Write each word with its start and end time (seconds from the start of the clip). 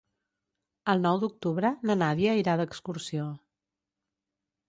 El 0.93 1.01
nou 1.03 1.19
d'octubre 1.23 1.69
na 1.89 1.97
Nàdia 2.01 2.35
irà 2.41 2.57
d'excursió. 2.61 3.27